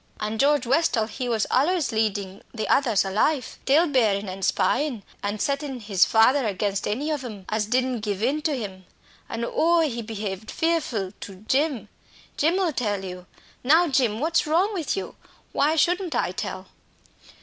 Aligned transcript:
An' 0.19 0.39
George 0.39 0.65
Westall, 0.65 1.05
he 1.05 1.29
was 1.29 1.45
allays 1.51 1.91
leading 1.91 2.41
the 2.51 2.67
others 2.67 3.05
a 3.05 3.11
life 3.11 3.59
tale 3.67 3.85
bearing 3.85 4.27
an' 4.27 4.41
spyin', 4.41 5.03
an' 5.21 5.37
settin' 5.37 5.79
his 5.79 6.05
father 6.05 6.43
against 6.47 6.87
any 6.87 7.11
of 7.11 7.23
'em 7.23 7.45
as 7.49 7.67
didn't 7.67 7.99
give 7.99 8.23
in 8.23 8.41
to 8.41 8.57
him. 8.57 8.85
An', 9.29 9.45
oh, 9.47 9.81
he 9.81 10.01
behaved 10.01 10.49
fearful 10.49 11.11
to 11.19 11.35
Jim! 11.47 11.87
Jim 12.35 12.57
ull 12.57 12.73
tell 12.73 13.05
you. 13.05 13.27
Now, 13.63 13.87
Jim, 13.89 14.19
what's 14.19 14.47
wrong 14.47 14.73
with 14.73 14.97
you 14.97 15.13
why 15.51 15.75
shouldn't 15.75 16.15
I 16.15 16.31
tell?" 16.31 16.65